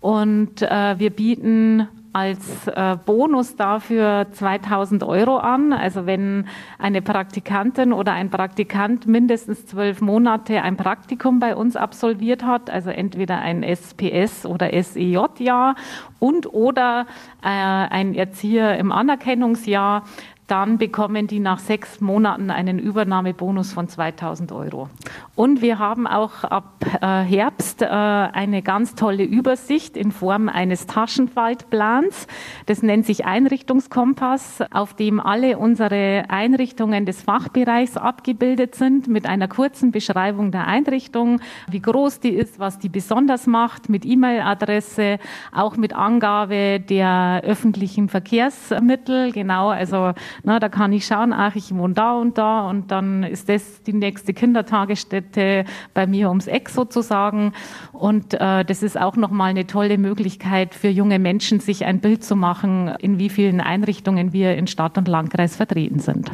Und 0.00 0.62
äh, 0.62 0.98
wir 0.98 1.10
bieten 1.10 1.88
als 2.12 2.66
äh, 2.66 2.96
Bonus 3.04 3.56
dafür 3.56 4.26
2000 4.32 5.04
Euro 5.04 5.36
an. 5.36 5.72
Also 5.72 6.06
wenn 6.06 6.46
eine 6.78 7.02
Praktikantin 7.02 7.92
oder 7.92 8.12
ein 8.12 8.30
Praktikant 8.30 9.06
mindestens 9.06 9.66
zwölf 9.66 10.00
Monate 10.00 10.62
ein 10.62 10.76
Praktikum 10.76 11.38
bei 11.38 11.54
uns 11.54 11.76
absolviert 11.76 12.44
hat, 12.44 12.68
also 12.68 12.90
entweder 12.90 13.38
ein 13.38 13.62
SPS 13.62 14.44
oder 14.44 14.70
SEJ-Jahr 14.70 15.76
und 16.18 16.52
oder 16.52 17.06
äh, 17.42 17.46
ein 17.48 18.14
Erzieher 18.14 18.76
im 18.78 18.90
Anerkennungsjahr, 18.90 20.04
dann 20.50 20.78
bekommen 20.78 21.28
die 21.28 21.38
nach 21.38 21.60
sechs 21.60 22.00
Monaten 22.00 22.50
einen 22.50 22.80
Übernahmebonus 22.80 23.72
von 23.72 23.88
2000 23.88 24.50
Euro. 24.50 24.88
Und 25.36 25.62
wir 25.62 25.78
haben 25.78 26.08
auch 26.08 26.42
ab 26.42 26.84
äh, 27.00 27.06
Herbst 27.22 27.82
äh, 27.82 27.86
eine 27.86 28.60
ganz 28.62 28.96
tolle 28.96 29.22
Übersicht 29.22 29.96
in 29.96 30.10
Form 30.10 30.48
eines 30.48 30.86
Taschenfaltplans. 30.86 32.26
Das 32.66 32.82
nennt 32.82 33.06
sich 33.06 33.24
Einrichtungskompass, 33.24 34.64
auf 34.72 34.94
dem 34.94 35.20
alle 35.20 35.56
unsere 35.56 36.24
Einrichtungen 36.28 37.06
des 37.06 37.22
Fachbereichs 37.22 37.96
abgebildet 37.96 38.74
sind 38.74 39.06
mit 39.06 39.26
einer 39.26 39.46
kurzen 39.46 39.92
Beschreibung 39.92 40.50
der 40.50 40.66
Einrichtung, 40.66 41.40
wie 41.68 41.80
groß 41.80 42.20
die 42.20 42.30
ist, 42.30 42.58
was 42.58 42.80
die 42.80 42.88
besonders 42.88 43.46
macht, 43.46 43.88
mit 43.88 44.04
E-Mail-Adresse, 44.04 45.18
auch 45.52 45.76
mit 45.76 45.94
Angabe 45.94 46.80
der 46.80 47.42
öffentlichen 47.44 48.08
Verkehrsmittel. 48.08 49.30
Genau, 49.30 49.68
also 49.68 50.12
na, 50.42 50.58
da 50.58 50.68
kann 50.68 50.92
ich 50.92 51.06
schauen, 51.06 51.32
ach, 51.32 51.56
ich 51.56 51.74
wohne 51.74 51.94
da 51.94 52.12
und 52.12 52.38
da 52.38 52.68
und 52.68 52.90
dann 52.90 53.22
ist 53.22 53.48
das 53.48 53.82
die 53.82 53.92
nächste 53.92 54.32
Kindertagesstätte 54.32 55.64
bei 55.94 56.06
mir 56.06 56.28
ums 56.28 56.46
Eck 56.46 56.68
sozusagen. 56.68 57.52
Und 57.92 58.34
äh, 58.34 58.64
das 58.64 58.82
ist 58.82 58.98
auch 58.98 59.16
nochmal 59.16 59.50
eine 59.50 59.66
tolle 59.66 59.98
Möglichkeit 59.98 60.74
für 60.74 60.88
junge 60.88 61.18
Menschen, 61.18 61.60
sich 61.60 61.84
ein 61.84 62.00
Bild 62.00 62.24
zu 62.24 62.36
machen, 62.36 62.88
in 62.98 63.18
wie 63.18 63.28
vielen 63.28 63.60
Einrichtungen 63.60 64.32
wir 64.32 64.56
in 64.56 64.66
Stadt 64.66 64.98
und 64.98 65.08
Landkreis 65.08 65.56
vertreten 65.56 65.98
sind. 65.98 66.30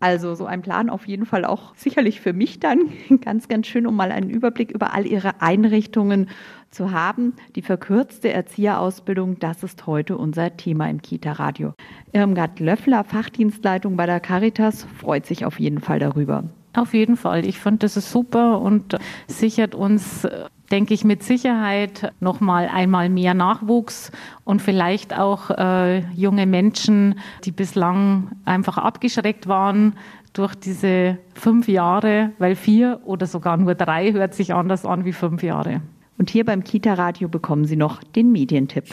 Also 0.00 0.34
so 0.34 0.44
ein 0.44 0.62
Plan 0.62 0.90
auf 0.90 1.08
jeden 1.08 1.24
Fall 1.24 1.44
auch 1.44 1.74
sicherlich 1.76 2.20
für 2.20 2.32
mich 2.32 2.60
dann 2.60 2.90
ganz, 3.20 3.48
ganz 3.48 3.66
schön, 3.66 3.86
um 3.86 3.96
mal 3.96 4.12
einen 4.12 4.28
Überblick 4.30 4.70
über 4.70 4.92
all 4.92 5.06
Ihre 5.06 5.40
Einrichtungen 5.40 6.28
zu 6.74 6.90
haben. 6.90 7.32
Die 7.56 7.62
verkürzte 7.62 8.32
Erzieherausbildung, 8.32 9.38
das 9.38 9.62
ist 9.62 9.86
heute 9.86 10.18
unser 10.18 10.56
Thema 10.56 10.90
im 10.90 11.00
Kita-Radio. 11.00 11.72
Irmgard 12.12 12.60
Löffler, 12.60 13.04
Fachdienstleitung 13.04 13.96
bei 13.96 14.06
der 14.06 14.20
Caritas, 14.20 14.86
freut 14.98 15.24
sich 15.24 15.44
auf 15.46 15.58
jeden 15.58 15.80
Fall 15.80 15.98
darüber. 15.98 16.44
Auf 16.74 16.92
jeden 16.92 17.16
Fall. 17.16 17.46
Ich 17.46 17.60
finde, 17.60 17.78
das 17.78 17.96
ist 17.96 18.10
super 18.10 18.60
und 18.60 18.98
sichert 19.28 19.76
uns, 19.76 20.26
denke 20.72 20.92
ich, 20.92 21.04
mit 21.04 21.22
Sicherheit 21.22 22.12
noch 22.18 22.40
mal 22.40 22.68
einmal 22.68 23.08
mehr 23.08 23.32
Nachwuchs 23.32 24.10
und 24.42 24.60
vielleicht 24.60 25.16
auch 25.16 25.50
äh, 25.50 26.00
junge 26.14 26.46
Menschen, 26.46 27.20
die 27.44 27.52
bislang 27.52 28.32
einfach 28.44 28.76
abgeschreckt 28.76 29.46
waren 29.46 29.94
durch 30.32 30.56
diese 30.56 31.18
fünf 31.34 31.68
Jahre, 31.68 32.32
weil 32.38 32.56
vier 32.56 33.00
oder 33.04 33.26
sogar 33.26 33.56
nur 33.56 33.76
drei 33.76 34.12
hört 34.12 34.34
sich 34.34 34.52
anders 34.52 34.84
an 34.84 35.04
wie 35.04 35.12
fünf 35.12 35.44
Jahre. 35.44 35.80
Und 36.16 36.30
hier 36.30 36.44
beim 36.44 36.62
Kita 36.62 36.94
Radio 36.94 37.28
bekommen 37.28 37.64
Sie 37.64 37.76
noch 37.76 38.02
den 38.02 38.30
Medientipp. 38.30 38.84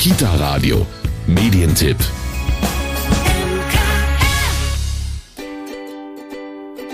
Kita 0.00 0.32
Radio 0.36 0.86
Medientipp. 1.26 1.96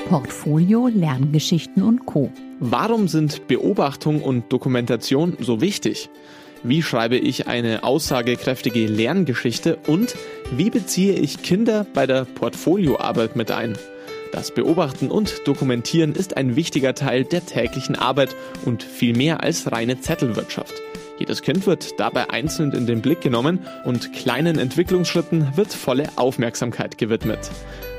Portfolio, 0.09 0.89
Lerngeschichten 0.89 1.83
und 1.83 2.07
Co. 2.07 2.31
Warum 2.61 3.09
sind 3.09 3.47
Beobachtung 3.47 4.23
und 4.23 4.51
Dokumentation 4.51 5.37
so 5.41 5.61
wichtig? 5.61 6.09
Wie 6.63 6.83
schreibe 6.83 7.17
ich 7.17 7.47
eine 7.47 7.85
aussagekräftige 7.85 8.87
Lerngeschichte 8.87 9.77
und 9.87 10.15
wie 10.57 10.71
beziehe 10.71 11.15
ich 11.15 11.43
Kinder 11.43 11.87
bei 11.93 12.07
der 12.07 12.25
Portfolioarbeit 12.25 13.37
mit 13.37 13.51
ein? 13.51 13.77
Das 14.35 14.51
Beobachten 14.51 15.13
und 15.13 15.47
Dokumentieren 15.47 16.17
ist 16.17 16.37
ein 16.37 16.57
wichtiger 16.57 16.97
Teil 16.97 17.23
der 17.23 17.47
täglichen 17.47 17.95
Arbeit 17.95 18.35
und 18.65 18.83
viel 18.83 19.17
mehr 19.17 19.45
als 19.45 19.71
reine 19.71 20.01
Zettelwirtschaft. 20.01 20.75
Jedes 21.21 21.41
Kind 21.41 21.69
wird 21.69 22.01
dabei 22.01 22.31
einzeln 22.31 22.73
in 22.73 22.85
den 22.85 23.01
Blick 23.01 23.21
genommen 23.21 23.61
und 23.85 24.13
kleinen 24.13 24.59
Entwicklungsschritten 24.59 25.57
wird 25.57 25.73
volle 25.73 26.09
Aufmerksamkeit 26.17 26.99
gewidmet. 26.99 27.49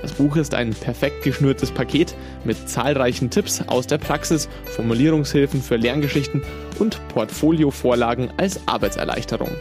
Das 0.02 0.12
Buch 0.12 0.36
ist 0.36 0.54
ein 0.54 0.72
perfekt 0.72 1.24
geschnürtes 1.24 1.72
Paket 1.72 2.14
mit 2.44 2.68
zahlreichen 2.68 3.30
Tipps 3.30 3.62
aus 3.68 3.88
der 3.88 3.98
Praxis, 3.98 4.50
Formulierungshilfen 4.66 5.62
für 5.62 5.78
Lerngeschichten 5.78 6.44
und 6.80 7.00
Portfolio-Vorlagen 7.08 8.30
als 8.36 8.60
Arbeitserleichterung. 8.68 9.52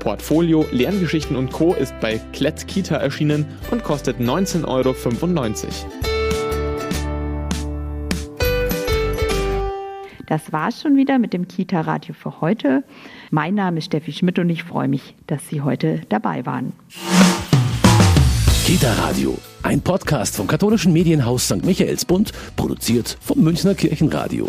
Portfolio 0.00 0.66
Lerngeschichten 0.72 1.36
und 1.36 1.52
Co. 1.52 1.74
ist 1.74 1.94
bei 2.00 2.20
Klett 2.32 2.66
Kita 2.66 2.96
erschienen 2.96 3.46
und 3.70 3.84
kostet 3.84 4.18
19,95 4.18 4.64
Euro. 4.66 6.13
Das 10.26 10.52
war's 10.52 10.80
schon 10.80 10.96
wieder 10.96 11.18
mit 11.18 11.32
dem 11.32 11.48
Kita-Radio 11.48 12.14
für 12.14 12.40
heute. 12.40 12.84
Mein 13.30 13.54
Name 13.54 13.78
ist 13.78 13.86
Steffi 13.86 14.12
Schmidt 14.12 14.38
und 14.38 14.48
ich 14.48 14.64
freue 14.64 14.88
mich, 14.88 15.14
dass 15.26 15.48
Sie 15.48 15.60
heute 15.60 16.00
dabei 16.08 16.46
waren. 16.46 16.72
Kita 18.64 18.92
Radio, 18.94 19.36
ein 19.62 19.82
Podcast 19.82 20.36
vom 20.36 20.46
katholischen 20.46 20.92
Medienhaus 20.92 21.44
St. 21.44 21.64
Michaelsbund, 21.64 22.32
produziert 22.56 23.18
vom 23.20 23.40
Münchner 23.42 23.74
Kirchenradio. 23.74 24.48